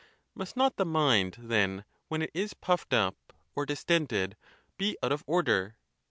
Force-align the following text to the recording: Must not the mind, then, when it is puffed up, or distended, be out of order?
Must 0.33 0.57
not 0.57 0.77
the 0.77 0.83
mind, 0.85 1.35
then, 1.37 1.85
when 2.07 2.23
it 2.23 2.31
is 2.33 2.55
puffed 2.55 2.91
up, 2.91 3.17
or 3.55 3.67
distended, 3.67 4.35
be 4.75 4.97
out 5.03 5.11
of 5.11 5.23
order? 5.27 5.77